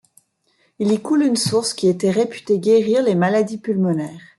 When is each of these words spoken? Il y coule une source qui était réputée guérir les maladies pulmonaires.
Il 0.79 0.91
y 0.91 0.99
coule 0.99 1.21
une 1.21 1.35
source 1.35 1.75
qui 1.75 1.87
était 1.87 2.09
réputée 2.09 2.57
guérir 2.57 3.03
les 3.03 3.13
maladies 3.13 3.59
pulmonaires. 3.59 4.29